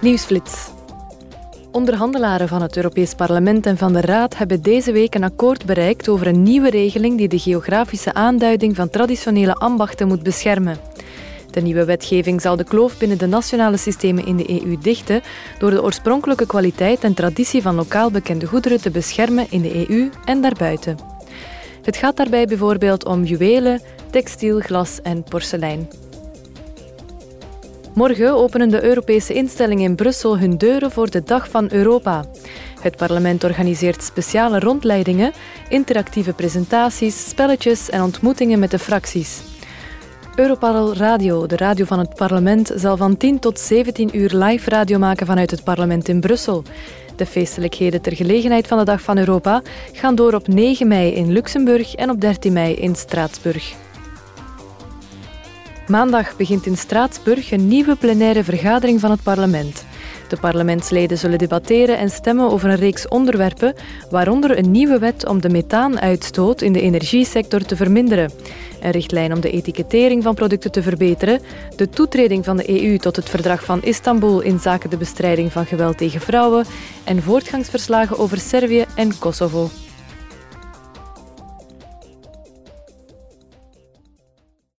[0.00, 0.68] Nieuwsflits.
[1.72, 6.08] Onderhandelaren van het Europees Parlement en van de Raad hebben deze week een akkoord bereikt
[6.08, 10.76] over een nieuwe regeling die de geografische aanduiding van traditionele ambachten moet beschermen.
[11.50, 15.22] De nieuwe wetgeving zal de kloof binnen de nationale systemen in de EU dichten
[15.58, 20.10] door de oorspronkelijke kwaliteit en traditie van lokaal bekende goederen te beschermen in de EU
[20.24, 20.96] en daarbuiten.
[21.82, 23.80] Het gaat daarbij bijvoorbeeld om juwelen,
[24.10, 25.88] textiel, glas en porselein.
[27.94, 32.24] Morgen openen de Europese instellingen in Brussel hun deuren voor de Dag van Europa.
[32.80, 35.32] Het parlement organiseert speciale rondleidingen,
[35.68, 39.40] interactieve presentaties, spelletjes en ontmoetingen met de fracties.
[40.34, 44.98] Europarl Radio, de radio van het parlement, zal van 10 tot 17 uur live radio
[44.98, 46.62] maken vanuit het parlement in Brussel.
[47.16, 49.62] De feestelijkheden ter gelegenheid van de Dag van Europa
[49.92, 53.89] gaan door op 9 mei in Luxemburg en op 13 mei in Straatsburg.
[55.90, 59.84] Maandag begint in Straatsburg een nieuwe plenaire vergadering van het parlement.
[60.28, 63.74] De parlementsleden zullen debatteren en stemmen over een reeks onderwerpen,
[64.10, 68.32] waaronder een nieuwe wet om de methaanuitstoot in de energiesector te verminderen,
[68.80, 71.40] een richtlijn om de etikettering van producten te verbeteren,
[71.76, 75.66] de toetreding van de EU tot het verdrag van Istanbul in zaken de bestrijding van
[75.66, 76.64] geweld tegen vrouwen
[77.04, 79.68] en voortgangsverslagen over Servië en Kosovo.